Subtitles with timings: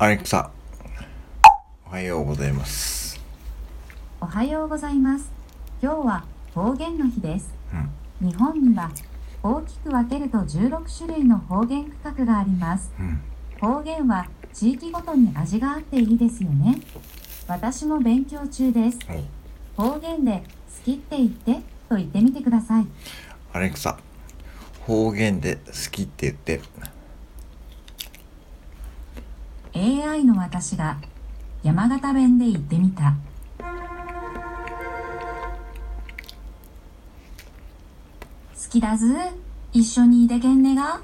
[0.00, 0.52] アレクサ、
[1.84, 3.20] おはようございます。
[4.20, 5.28] おはようございます。
[5.82, 6.24] 今日は
[6.54, 7.52] 方言の日です。
[8.22, 8.92] うん、日本には
[9.42, 12.92] 大きく分けると16種類の方言区画があります。
[13.00, 13.20] うん、
[13.60, 16.78] 方言は地域ごとに味があっていいですよね。
[17.48, 19.00] 私も勉強中です。
[19.76, 20.44] お方言で
[20.76, 21.54] 好きって言って
[21.88, 22.86] と言ってみてください。
[23.52, 23.98] アレクサ、
[24.86, 26.60] 方言で好きって言って、
[29.78, 30.96] AI の私が
[31.62, 33.14] 山形弁で言ってみた。
[38.54, 39.14] 好きだず、
[39.72, 41.00] 一緒にいでけんねが。